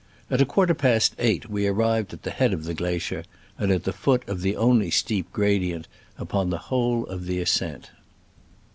[0.31, 3.23] At a quarter past eight we arrived at the head of the glacier,
[3.59, 7.91] and at the foot of the only steep gradient upon the whole of the ascent.